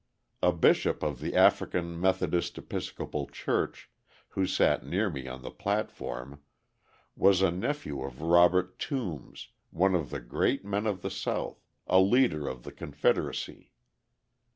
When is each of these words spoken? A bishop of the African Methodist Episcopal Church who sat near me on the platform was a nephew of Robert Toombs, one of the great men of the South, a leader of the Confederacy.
A 0.41 0.51
bishop 0.51 1.03
of 1.03 1.19
the 1.19 1.35
African 1.35 2.01
Methodist 2.01 2.57
Episcopal 2.57 3.27
Church 3.27 3.87
who 4.29 4.47
sat 4.47 4.83
near 4.83 5.11
me 5.11 5.27
on 5.27 5.43
the 5.43 5.51
platform 5.51 6.41
was 7.15 7.43
a 7.43 7.51
nephew 7.51 8.01
of 8.01 8.19
Robert 8.19 8.79
Toombs, 8.79 9.49
one 9.69 9.93
of 9.93 10.09
the 10.09 10.19
great 10.19 10.65
men 10.65 10.87
of 10.87 11.03
the 11.03 11.11
South, 11.11 11.61
a 11.85 11.99
leader 11.99 12.47
of 12.47 12.63
the 12.63 12.71
Confederacy. 12.71 13.73